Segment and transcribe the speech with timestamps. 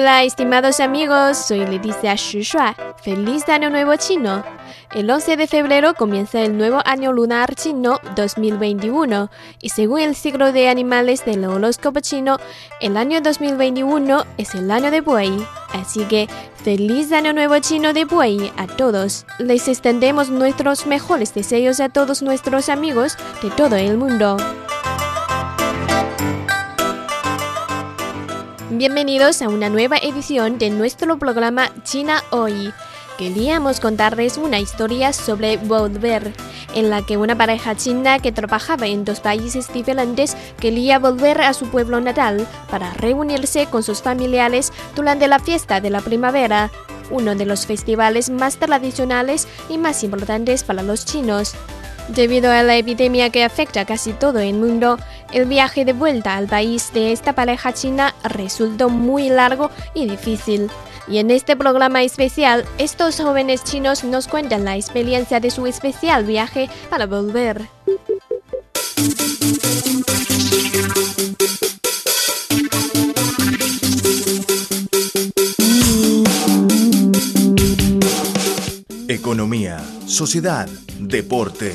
[0.00, 2.76] Hola, estimados amigos, soy Leticia Shushua.
[3.02, 4.44] ¡Feliz Año Nuevo Chino!
[4.92, 9.28] El 11 de febrero comienza el nuevo año lunar chino 2021
[9.60, 12.38] y según el ciclo de animales del horóscopo chino,
[12.80, 15.36] el año 2021 es el año de buey.
[15.72, 16.28] Así que,
[16.62, 19.26] feliz Año Nuevo Chino de buey a todos.
[19.40, 24.36] Les extendemos nuestros mejores deseos a todos nuestros amigos de todo el mundo.
[28.78, 32.72] Bienvenidos a una nueva edición de nuestro programa China Hoy.
[33.18, 36.32] Queríamos contarles una historia sobre volver,
[36.76, 41.54] en la que una pareja china que trabajaba en dos países diferentes quería volver a
[41.54, 46.70] su pueblo natal para reunirse con sus familiares durante la fiesta de la primavera,
[47.10, 51.56] uno de los festivales más tradicionales y más importantes para los chinos.
[52.08, 54.98] Debido a la epidemia que afecta casi todo el mundo,
[55.32, 60.70] el viaje de vuelta al país de esta pareja china resultó muy largo y difícil.
[61.06, 66.24] Y en este programa especial, estos jóvenes chinos nos cuentan la experiencia de su especial
[66.24, 67.68] viaje para volver.
[79.08, 80.68] Economía, sociedad,
[80.98, 81.74] deporte,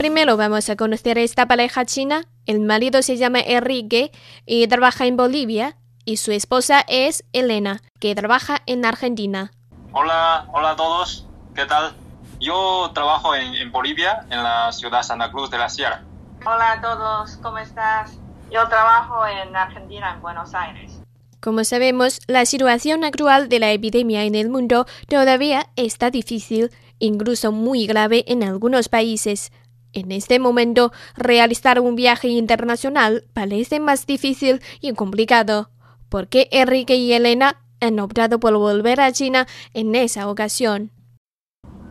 [0.00, 2.24] Primero vamos a conocer a esta pareja china.
[2.46, 4.12] El marido se llama Enrique
[4.46, 9.52] y trabaja en Bolivia y su esposa es Elena, que trabaja en Argentina.
[9.92, 11.92] Hola, hola a todos, ¿qué tal?
[12.40, 16.02] Yo trabajo en, en Bolivia, en la ciudad Santa Cruz de la Sierra.
[16.46, 18.16] Hola a todos, ¿cómo estás?
[18.50, 20.98] Yo trabajo en Argentina, en Buenos Aires.
[21.40, 27.52] Como sabemos, la situación actual de la epidemia en el mundo todavía está difícil, incluso
[27.52, 29.52] muy grave en algunos países.
[29.92, 35.70] En este momento, realizar un viaje internacional parece más difícil y complicado.
[36.08, 40.92] ¿Por qué Enrique y Elena han optado por volver a China en esa ocasión?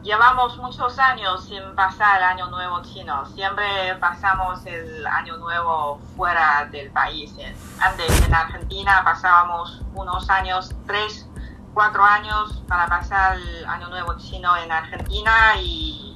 [0.01, 3.25] Llevamos muchos años sin pasar Año Nuevo chino.
[3.25, 3.65] Siempre
[3.99, 7.33] pasamos el Año Nuevo fuera del país.
[7.81, 11.27] Antes en Argentina pasábamos unos años, tres,
[11.73, 16.08] cuatro años para pasar el Año Nuevo chino en Argentina y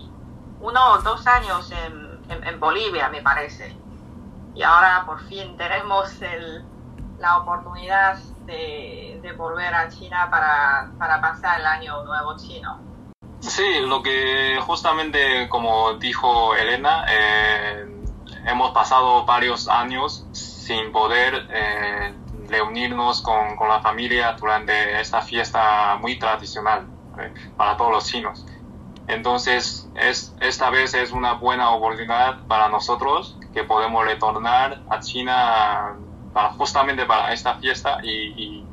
[0.64, 3.76] uno o dos años en, en, Bolivia, me parece.
[4.56, 6.64] Y ahora por fin tenemos el,
[7.20, 12.80] la oportunidad de, de, volver a China para, para pasar el año nuevo chino.
[13.40, 17.86] Sí, lo que justamente como dijo Elena, eh,
[18.46, 22.16] hemos pasado varios años sin poder eh,
[22.48, 26.88] reunirnos con, con, la familia durante esta fiesta muy tradicional
[27.20, 28.46] eh, para todos los chinos.
[29.08, 35.96] Entonces, es, esta vez es una buena oportunidad para nosotros que podemos retornar a China
[36.34, 38.64] para, justamente para esta fiesta y,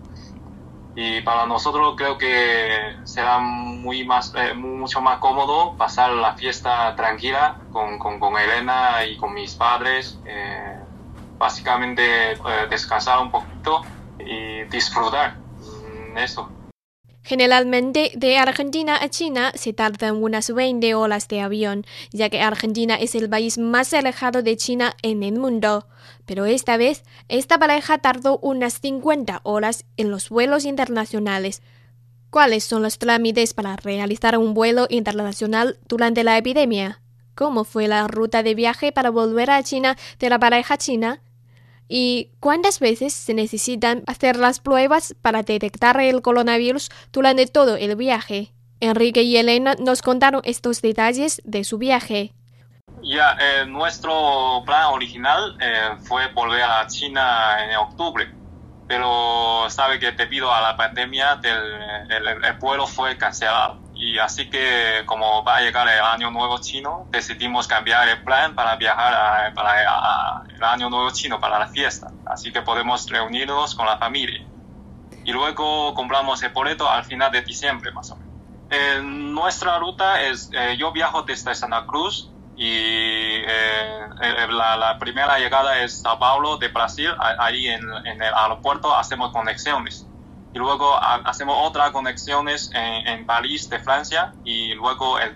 [0.97, 6.94] y, para nosotros creo que será muy más, eh, mucho más cómodo pasar la fiesta
[6.94, 10.19] tranquila con, con, con Elena y con mis padres.
[10.26, 10.81] Eh,
[11.41, 12.37] básicamente eh,
[12.69, 13.81] descansar un poquito
[14.19, 16.50] y disfrutar mm, eso.
[17.22, 22.94] Generalmente de Argentina a China se tardan unas 20 horas de avión, ya que Argentina
[22.94, 25.87] es el país más alejado de China en el mundo.
[26.25, 31.62] Pero esta vez, esta pareja tardó unas 50 horas en los vuelos internacionales.
[32.31, 37.00] ¿Cuáles son los trámites para realizar un vuelo internacional durante la epidemia?
[37.40, 41.23] cómo fue la ruta de viaje para volver a China de la pareja china
[41.92, 47.96] y cuántas veces se necesitan hacer las pruebas para detectar el coronavirus durante todo el
[47.96, 48.52] viaje.
[48.78, 52.32] Enrique y Elena nos contaron estos detalles de su viaje.
[53.02, 58.32] Ya, eh, nuestro plan original eh, fue volver a China en octubre,
[58.87, 63.81] pero sabe que debido a la pandemia del, el, vuelo fue cancelado.
[64.00, 68.55] Y así que como va a llegar el año nuevo chino, decidimos cambiar el plan
[68.55, 72.11] para viajar para el año nuevo chino, para la fiesta.
[72.25, 74.43] Así que podemos reunirnos con la familia.
[75.23, 78.32] Y luego compramos el boleto al final de diciembre más o menos.
[78.70, 83.44] Eh, nuestra ruta es, yo viajo desde Santa Cruz y eh,
[84.23, 90.06] eh, la, primera llegada es Sao Paulo de Brasil, ahí en, el aeropuerto hacemos conexiones.
[90.52, 95.35] Y luego hacemos otras conexiones en, París de Francia y luego el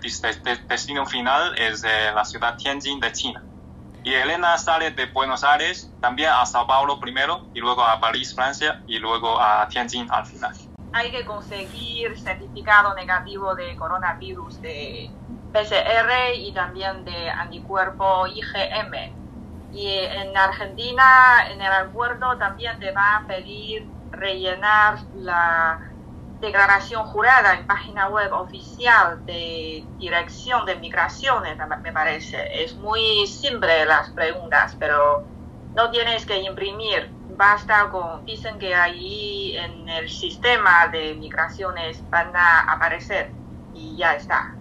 [0.67, 3.41] destino final es la ciudad Tianjin de China.
[4.03, 8.35] Y Elena sale de Buenos Aires también a Sao Paulo primero y luego a París,
[8.35, 10.53] Francia y luego a Tianjin al final.
[10.93, 15.09] Hay que conseguir certificado negativo de coronavirus de
[15.51, 19.11] PCR y también de anticuerpo IgM.
[19.73, 25.79] Y en Argentina, en el acuerdo, también te va a pedir rellenar la
[26.39, 32.63] declaración jurada en página web oficial de Dirección de Migraciones, me parece.
[32.63, 35.23] Es muy simple las preguntas, pero
[35.73, 37.09] no tienes que imprimir.
[37.37, 43.31] Basta con, dicen que ahí en el sistema de migraciones van a aparecer
[43.73, 44.55] y ya está.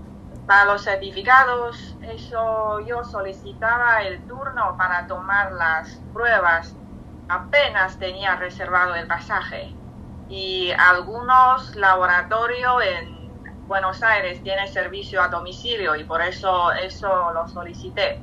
[0.46, 6.74] Para los certificados, eso yo solicitaba el turno para tomar las pruebas.
[7.28, 9.72] Apenas tenía reservado el pasaje.
[10.28, 17.48] Y algunos laboratorios en Buenos Aires tienen servicio a domicilio y por eso eso lo
[17.48, 18.20] solicité.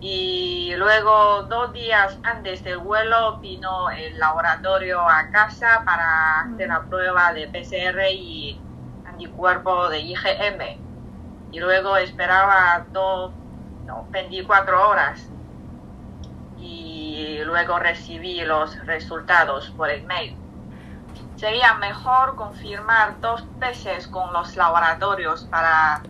[0.00, 6.82] Y luego, dos días antes del vuelo, vino el laboratorio a casa para hacer la
[6.82, 8.60] prueba de PCR y
[9.04, 10.88] anticuerpo de IgM
[11.50, 13.32] y luego esperaba dos,
[13.86, 15.30] no, 24 horas
[16.58, 16.97] y
[17.44, 20.36] luego recibí los resultados por el mail.
[21.36, 26.02] Sería mejor confirmar dos veces con los laboratorios para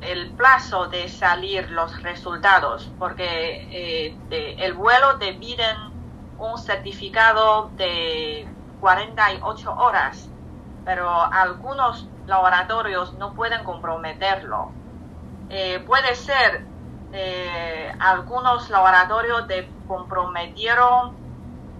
[0.00, 5.76] el plazo de salir los resultados, porque eh, el vuelo te piden
[6.38, 8.46] un certificado de
[8.80, 10.28] 48 horas,
[10.84, 14.70] pero algunos laboratorios no pueden comprometerlo.
[15.48, 16.64] Eh, puede ser,
[17.12, 21.14] eh, algunos laboratorios te comprometieron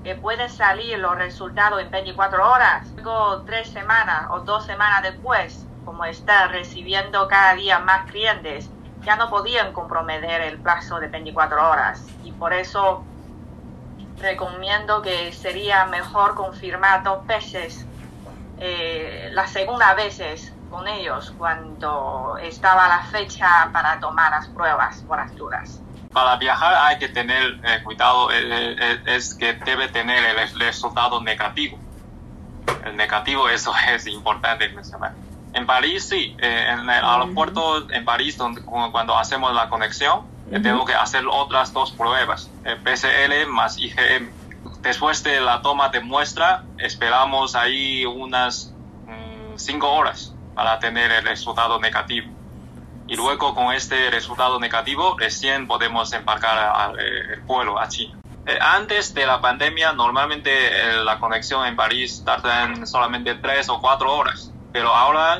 [0.04, 5.66] que pueden salir los resultados en 24 horas, luego tres semanas o dos semanas después,
[5.84, 8.70] como está recibiendo cada día más clientes,
[9.02, 13.04] ya no podían comprometer el plazo de 24 horas y por eso
[14.20, 17.86] recomiendo que sería mejor confirmar dos veces
[18.58, 25.18] eh, la segunda veces con ellos cuando estaba la fecha para tomar las pruebas por
[25.18, 25.80] las dudas.
[26.16, 31.78] Para viajar hay que tener eh, cuidado, eh, es que debe tener el resultado negativo.
[32.86, 35.12] El negativo, eso es importante mencionar.
[35.52, 40.22] En París, sí, en el aeropuerto en París, donde, cuando hacemos la conexión,
[40.62, 42.50] tengo que hacer otras dos pruebas,
[42.82, 44.30] PCL más IgM
[44.80, 48.72] Después de la toma de muestra, esperamos ahí unas
[49.06, 52.35] mm, cinco horas para tener el resultado negativo.
[53.08, 58.18] Y luego con este resultado negativo recién podemos embarcar eh, el vuelo a China.
[58.46, 63.80] Eh, antes de la pandemia, normalmente eh, la conexión en París tarda solamente tres o
[63.80, 64.52] cuatro horas.
[64.72, 65.38] Pero ahora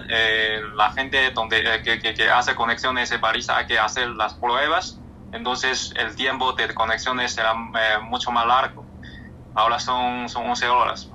[0.76, 4.99] la gente donde, que, que, hace conexiones en París hay que hacer las pruebas.
[5.32, 8.87] Entonces el tiempo de conexiones será mucho más largo
[9.56, 11.11] ahora son, son 11 horas.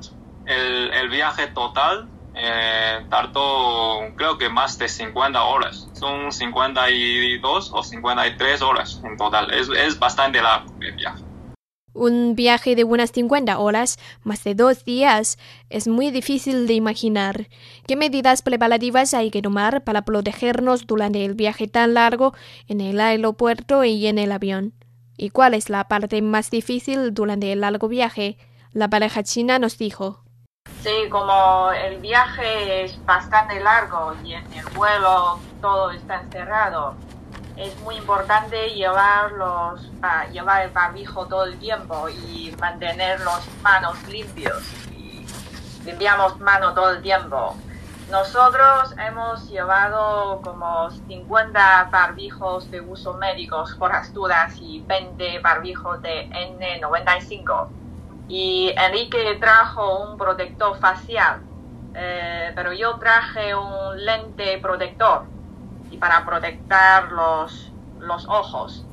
[0.46, 2.10] El, el viaje total
[2.44, 5.88] eh, tardó creo que más de 50 horas.
[5.94, 9.54] Son 52 o 53 horas en total.
[9.54, 11.24] Es, es bastante largo el viaje.
[11.94, 15.38] Un viaje de unas 50 horas, más de dos días,
[15.70, 17.50] es muy difícil de imaginar.
[17.86, 22.34] ¿Qué medidas preparativas hay que tomar para protegernos durante el viaje tan largo
[22.68, 24.74] en el aeropuerto y en el avión?
[25.18, 28.38] ¿Y cuál es la parte más difícil durante el largo viaje?
[28.72, 30.24] La pareja china nos dijo.
[30.82, 36.96] Sí, como el viaje es bastante largo y en el vuelo todo está encerrado,
[37.56, 39.92] es muy importante llevar, los,
[40.32, 44.64] llevar el barbijo todo el tiempo y mantener las manos limpios.
[44.92, 45.24] Y
[45.86, 47.56] limpiamos manos todo el tiempo.
[48.10, 56.02] Nosotros hemos llevado como 50 barbijos de uso médicos por las dudas y 20 barbijos
[56.02, 57.81] de N95.
[58.32, 61.42] Y Enrique trajo un protector facial,
[61.94, 65.26] eh, pero yo traje un lente protector
[65.90, 68.86] y para proteger los, los ojos.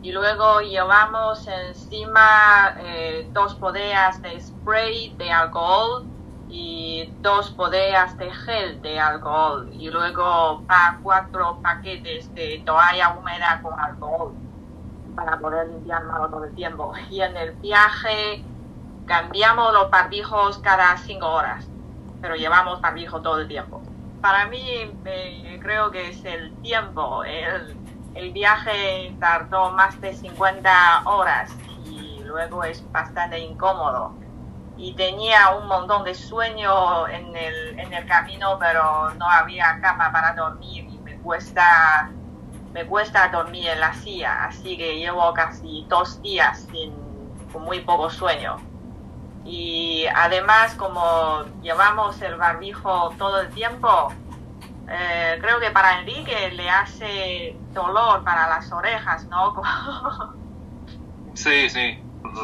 [0.00, 6.04] Y luego llevamos encima eh, dos botellas de spray de alcohol
[6.48, 10.62] y dos botellas de gel de alcohol y luego
[11.02, 14.32] cuatro paquetes de toalla húmeda con alcohol
[15.16, 16.92] para poder limpiar todo el tiempo.
[17.10, 18.44] Y en el viaje
[19.06, 21.66] cambiamos los barbijos cada cinco horas,
[22.20, 23.82] pero llevamos barbijo todo el tiempo.
[24.20, 24.62] Para mí
[25.04, 27.24] eh, creo que es el tiempo.
[27.24, 27.76] El,
[28.14, 34.14] el viaje tardó más de 50 horas y luego es bastante incómodo
[34.76, 40.10] y tenía un montón de sueño en el, en el camino, pero no había cama
[40.10, 42.10] para dormir y me cuesta,
[42.72, 46.92] me cuesta dormir en la silla, así que llevo casi dos días sin,
[47.52, 48.56] con muy poco sueño.
[49.44, 54.12] Y además, como llevamos el barbijo todo el tiempo,
[54.88, 59.60] eh, creo que para Enrique le hace dolor para las orejas, ¿no?
[61.34, 61.98] sí, sí.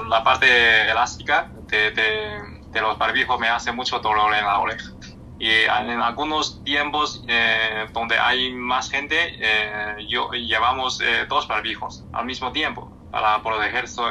[0.08, 4.90] La parte elástica de, los barbijos me hace mucho dolor en la oreja.
[5.38, 12.04] Y en algunos tiempos eh, donde hay más gente, eh, yo, llevamos eh, dos barbijos
[12.12, 14.02] al mismo tiempo para protegerse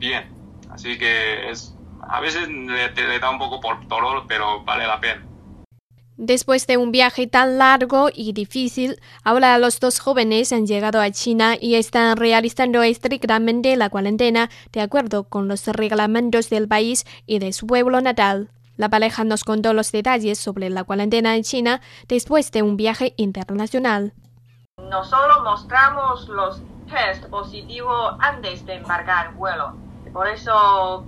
[0.00, 0.28] bien.
[0.70, 1.73] Así que es,
[2.08, 5.24] a veces le, le da un poco por dolor, pero vale la pena.
[6.16, 11.10] Después de un viaje tan largo y difícil, ahora los dos jóvenes han llegado a
[11.10, 17.40] China y están realizando estrictamente la cuarentena de acuerdo con los reglamentos del país y
[17.40, 18.48] de su pueblo natal.
[18.76, 23.14] La pareja nos contó los detalles sobre la cuarentena en China después de un viaje
[23.16, 24.14] internacional.
[24.78, 29.76] Nosotros mostramos los test positivos antes de embarcar el vuelo.
[30.12, 31.04] Por eso,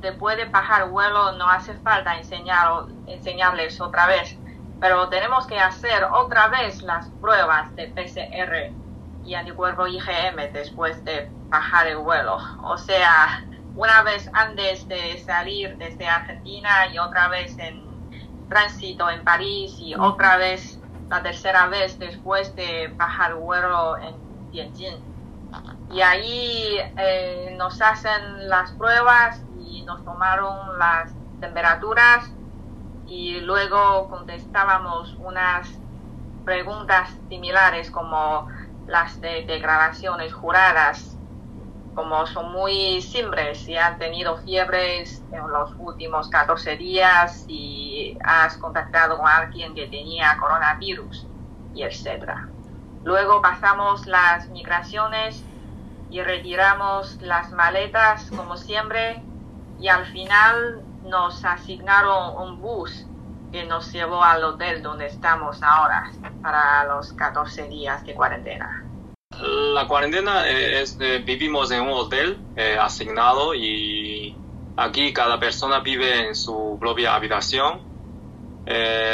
[0.00, 4.36] después de bajar vuelo, no hace falta enseñar, enseñarles otra vez
[4.80, 8.72] pero tenemos que hacer otra vez las pruebas de PCR
[9.24, 12.38] y anticuerpo IgM después de bajar el vuelo.
[12.62, 13.44] O sea,
[13.76, 17.84] una vez antes de salir desde Argentina y otra vez en
[18.48, 20.80] tránsito en París y otra vez
[21.10, 24.14] la tercera vez después de bajar el vuelo en
[24.50, 24.96] Tianjin.
[25.92, 29.42] Y ahí eh, nos hacen las pruebas
[29.90, 32.30] nos tomaron las temperaturas
[33.08, 35.68] y luego contestábamos unas
[36.44, 38.46] preguntas similares como
[38.86, 41.16] las de declaraciones juradas,
[41.96, 48.56] como son muy simples, si han tenido fiebres en los últimos 14 días, si has
[48.58, 51.26] contactado con alguien que tenía coronavirus
[51.74, 52.48] y etcétera.
[53.02, 55.42] Luego pasamos las migraciones
[56.10, 59.24] y retiramos las maletas como siempre
[59.80, 63.06] y al final nos asignaron un bus
[63.50, 66.10] que nos llevó al hotel donde estamos ahora
[66.42, 68.84] para los 14 días de cuarentena.
[69.40, 74.36] La cuarentena eh, es, eh, vivimos en un hotel eh, asignado y
[74.76, 77.88] aquí cada persona vive en su propia habitación.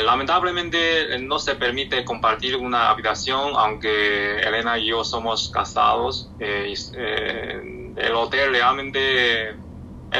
[0.04, 6.28] lamentablemente no se permite compartir una habitación, aunque Elena y yo somos casados.
[6.38, 9.56] el hotel realmente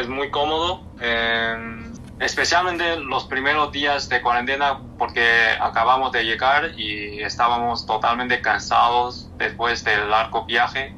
[0.00, 7.22] es muy cómodo, em, especialmente los primeros días de cuarentena porque acabamos de llegar y
[7.22, 10.94] estábamos totalmente cansados después del largo viaje.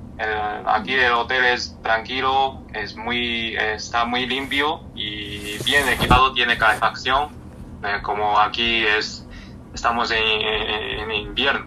[0.66, 7.28] aquí el hotel es tranquilo, es muy, está muy limpio y bien equipado, tiene calefacción,
[7.84, 9.24] eh, como aquí es,
[9.72, 11.66] estamos en, invierno.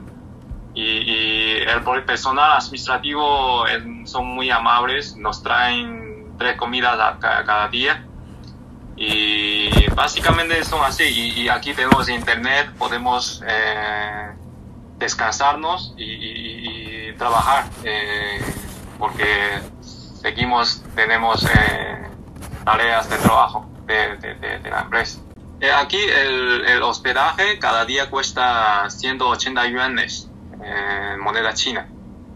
[0.74, 3.64] Y, el personal administrativo
[4.04, 6.01] son muy amables, nos traen
[6.42, 8.04] tres comidas cada día.
[8.98, 11.04] Y básicamente son así.
[11.04, 14.32] Y, aquí tenemos internet, podemos eh,
[14.98, 18.42] descansarnos y, trabajar, eh,
[18.98, 19.60] porque
[20.24, 22.10] seguimos, tenemos eh,
[22.66, 25.20] tareas de trabajo de, la empresa.
[25.78, 30.30] aquí el, el, hospedaje cada día cuesta 180 yuanes,
[31.20, 31.88] moneda china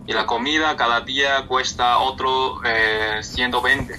[0.07, 2.59] y la comida cada día cuesta otro
[3.21, 3.93] 120.
[3.93, 3.97] Eh,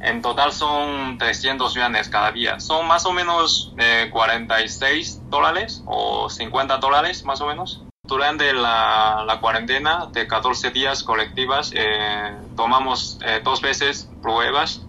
[0.00, 2.58] en total son 300 yuanes cada día.
[2.58, 3.72] Son más o menos
[4.10, 7.82] 46 eh, dólares o 50 dólares más o menos.
[8.02, 14.82] Durante la, la cuarentena de 14 días colectivas eh, tomamos dos veces pruebas.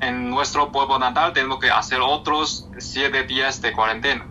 [0.00, 4.26] En nuestro pueblo natal tenemos que hacer otros 7 días de cuarentena.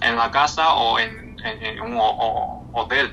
[0.00, 1.36] en la casa o en,
[1.82, 1.98] un
[2.72, 3.12] hotel.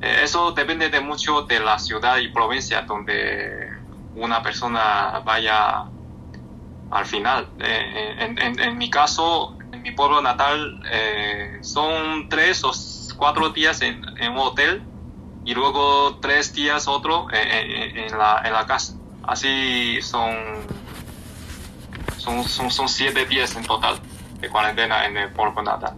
[0.00, 3.68] Eh, eso depende de mucho de la ciudad y provincia donde
[4.16, 5.84] una persona vaya
[6.90, 7.48] al final.
[7.60, 12.72] Eh, en, mi caso, en mi pueblo natal, eh, son tres o
[13.16, 14.82] cuatro días en, un hotel
[15.44, 18.94] y luego tres días otro en, la, en la casa.
[19.22, 20.34] Así son,
[22.16, 24.00] son, son siete días en total
[24.40, 25.94] de cuarentena en el pueblo natal.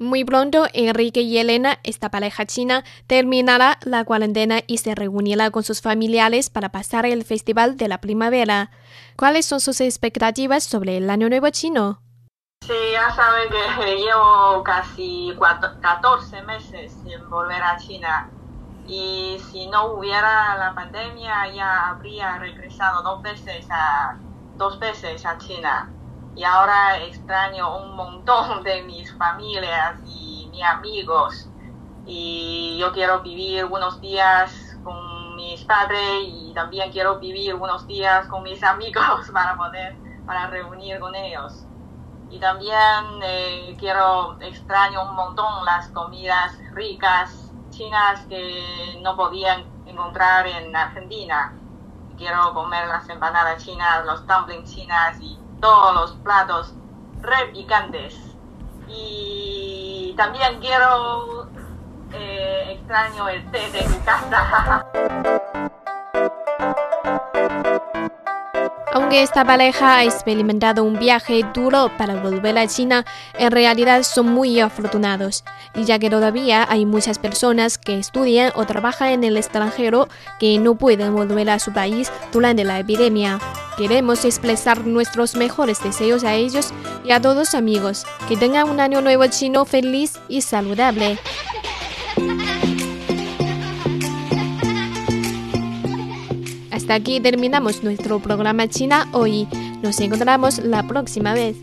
[0.00, 5.64] Muy pronto, Enrique y Elena, esta pareja china, terminará la cuarentena y se reunirá con
[5.64, 8.70] sus familiares para pasar el Festival de la Primavera.
[9.16, 12.00] ¿Cuáles son sus expectativas sobre el Año Nuevo chino?
[12.64, 15.34] Sí, ya saben que llevo casi
[15.80, 18.30] 14 meses sin volver a China
[18.86, 24.16] y si no hubiera la pandemia ya habría regresado dos veces a,
[24.56, 25.90] dos veces a China
[26.36, 31.48] y ahora extraño un montón de mis familias y mis amigos.
[32.06, 38.26] Y yo quiero vivir unos días con mis padres y también quiero vivir unos días
[38.28, 41.64] con mis amigos para poder para reunir con ellos.
[42.30, 42.76] Y también
[43.22, 51.54] eh, quiero extraño un montón las comidas ricas chinas que no podían encontrar en Argentina.
[52.18, 56.74] Quiero comer las empanadas chinas los dumplings chinas y todos los platos
[57.20, 58.16] re picantes.
[58.88, 61.48] Y también quiero
[62.12, 64.86] eh, extraño el té de mi casa.
[68.90, 74.32] Aunque esta pareja ha experimentado un viaje duro para volver a China, en realidad son
[74.32, 80.08] muy afortunados, ya que todavía hay muchas personas que estudian o trabajan en el extranjero
[80.40, 83.38] que no pueden volver a su país durante la epidemia.
[83.77, 86.71] Queremos expresar nuestros mejores deseos a ellos
[87.03, 88.05] y a todos amigos.
[88.27, 91.17] Que tengan un año nuevo chino feliz y saludable.
[96.71, 99.47] Hasta aquí terminamos nuestro programa China hoy.
[99.81, 101.55] Nos encontramos la próxima vez.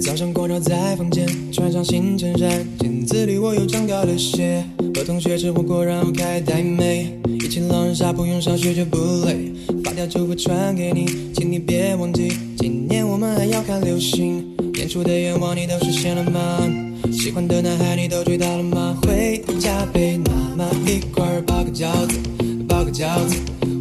[0.00, 2.48] 早上光照在房间，穿上新衬衫，
[2.78, 4.64] 镜子里我又长高了些。
[4.94, 9.52] 和同学吃火锅，然后开台美，一起狼人杀，不用上学就不累。
[9.95, 14.45] 条祝福传给你请你别忘记今年我们还要看流星。
[14.73, 16.59] 年初的愿望你都实现了吗？
[17.13, 18.97] 喜欢的男孩你都追到了吗？
[19.03, 22.19] 回家陪妈妈一块包个饺子
[22.67, 23.37] 包个饺子。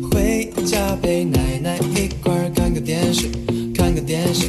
[0.08, 3.28] 回家陪奶奶一块看个电视
[3.74, 4.46] 看个电视。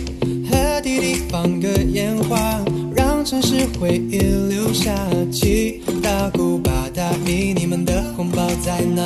[0.47, 2.63] 和弟弟放个烟花
[2.95, 4.95] 让城市回忆留下
[5.31, 9.01] 七大姑八大姨你们的红包在哪？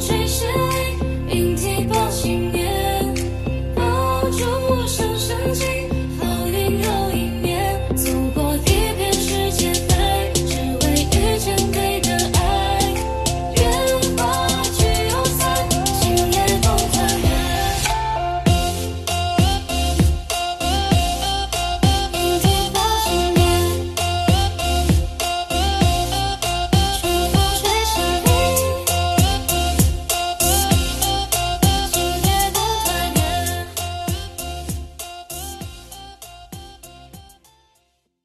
[0.00, 0.48] 吹碎
[1.28, 3.14] 云堤，抱青烟，
[3.74, 5.89] 抱住无声深情。